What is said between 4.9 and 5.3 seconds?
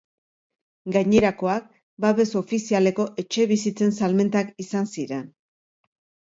ziren.